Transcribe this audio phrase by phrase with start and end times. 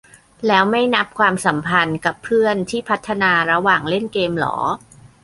[0.47, 4.55] แล้วไม่นับความสัมพันธ์กับเพื่อนที่พัฒนาระหว่างเล่นเกมเหรอ?